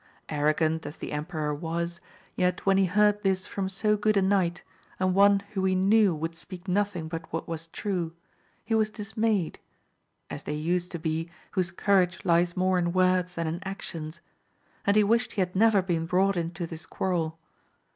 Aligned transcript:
Arrogant 0.29 0.83
as 0.87 0.97
the 0.97 1.11
emperor 1.11 1.53
was, 1.53 2.01
yet 2.35 2.65
when 2.65 2.77
he 2.77 2.85
heard 2.85 3.21
this 3.21 3.45
from 3.45 3.69
so 3.69 3.95
good 3.95 4.17
a 4.17 4.21
knight, 4.23 4.63
and 4.99 5.13
one 5.13 5.41
who 5.51 5.63
he 5.63 5.75
knew 5.75 6.15
would 6.15 6.33
speak 6.33 6.67
nothing 6.67 7.07
hut 7.11 7.27
what 7.31 7.47
was 7.47 7.67
true, 7.67 8.11
he 8.65 8.73
was 8.73 8.89
dismayed, 8.89 9.59
as 10.27 10.41
they 10.41 10.55
use 10.55 10.87
to 10.87 10.99
he 11.03 11.29
whose 11.51 11.69
courage 11.69 12.25
lies 12.25 12.57
more 12.57 12.79
in 12.79 12.91
words 12.93 13.35
than 13.35 13.45
in 13.45 13.61
actions, 13.63 14.21
and 14.87 14.95
he 14.97 15.03
wished 15.03 15.33
he 15.33 15.41
had 15.41 15.55
never 15.55 15.83
been 15.83 16.07
brought 16.07 16.35
into 16.35 16.65
this 16.65 16.87
quarrel. 16.87 17.37